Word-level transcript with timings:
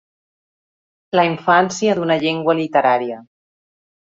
La 1.19 1.25
infància 1.29 1.99
d'una 1.99 2.17
llengua 2.25 2.59
literària. 2.61 3.21